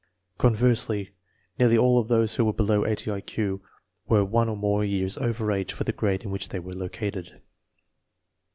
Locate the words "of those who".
1.99-2.43